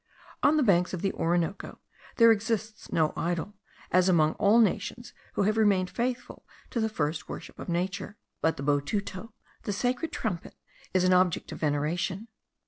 [0.41, 1.77] On the banks of the Orinoco
[2.15, 3.53] there exists no idol,
[3.91, 8.17] as among all the nations who have remained faithful to the first worship of nature,
[8.41, 10.55] but the botuto, the sacred trumpet,
[10.91, 12.29] is an object of veneration.